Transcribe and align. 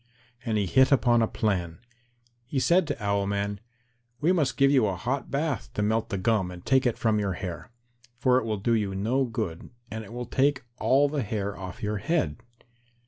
And 0.43 0.57
he 0.57 0.65
hit 0.65 0.91
upon 0.91 1.21
a 1.21 1.27
plan. 1.27 1.77
He 2.47 2.59
said 2.59 2.87
to 2.87 3.03
Owl 3.03 3.27
man, 3.27 3.59
"We 4.19 4.31
must 4.31 4.57
give 4.57 4.71
you 4.71 4.87
a 4.87 4.95
hot 4.95 5.29
bath 5.29 5.71
to 5.75 5.83
melt 5.83 6.09
the 6.09 6.17
gum 6.17 6.49
and 6.49 6.65
take 6.65 6.87
it 6.87 6.97
from 6.97 7.19
your 7.19 7.33
hair, 7.33 7.69
for 8.17 8.39
it 8.39 8.45
will 8.45 8.57
do 8.57 8.71
you 8.73 8.95
no 8.95 9.25
good, 9.25 9.69
and 9.91 10.03
it 10.03 10.11
will 10.11 10.25
take 10.25 10.63
all 10.79 11.07
the 11.07 11.21
hair 11.21 11.55
off 11.55 11.83
your 11.83 11.97
head." 11.97 12.37